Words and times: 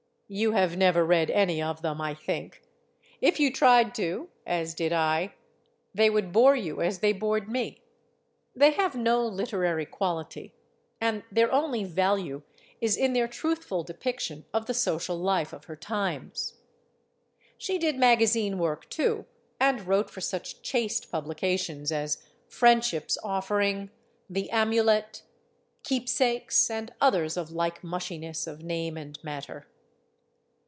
You 0.33 0.53
have 0.53 0.77
never 0.77 1.03
read 1.05 1.29
any 1.29 1.61
of 1.61 1.81
them, 1.81 1.99
I 1.99 2.13
think. 2.13 2.63
If 3.19 3.37
you 3.37 3.51
tried 3.51 3.93
to, 3.95 4.29
as 4.47 4.73
did 4.73 4.93
I, 4.93 5.33
they 5.93 6.09
would 6.09 6.31
bore 6.31 6.55
you 6.55 6.79
as 6.81 6.99
they 6.99 7.11
bored 7.11 7.49
me. 7.49 7.83
They 8.55 8.71
have 8.71 8.95
no 8.95 9.25
literary 9.27 9.85
quality; 9.85 10.53
and 11.01 11.23
their 11.29 11.51
only 11.51 11.83
value 11.83 12.43
is 12.79 12.95
in 12.95 13.11
their 13.11 13.27
truthful 13.27 13.83
depiction 13.83 14.45
of 14.53 14.67
the 14.67 14.73
social 14.73 15.17
life 15.17 15.51
of 15.51 15.65
her 15.65 15.75
times. 15.75 16.61
She 17.57 17.77
did 17.77 17.97
magazine 17.97 18.57
work, 18.57 18.89
too, 18.89 19.25
and 19.59 19.85
wrote 19.85 20.09
for 20.09 20.21
such 20.21 20.61
chaste 20.61 21.11
publications 21.11 21.91
as 21.91 22.23
Friendship's 22.47 23.17
Offering, 23.21 23.89
The 24.29 24.49
Amu 24.53 24.81
let, 24.81 25.23
Keepsakes, 25.83 26.69
and 26.71 26.93
others 27.01 27.35
of 27.35 27.51
like 27.51 27.83
mushiness 27.83 28.47
of 28.47 28.63
name 28.63 28.95
and 28.95 29.21
matter. 29.25 29.67